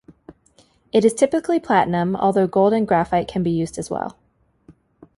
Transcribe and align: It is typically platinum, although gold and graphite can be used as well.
It 0.91 1.05
is 1.05 1.13
typically 1.13 1.59
platinum, 1.59 2.15
although 2.15 2.47
gold 2.47 2.73
and 2.73 2.87
graphite 2.87 3.27
can 3.27 3.43
be 3.43 3.51
used 3.51 3.77
as 3.77 3.91
well. 3.91 4.17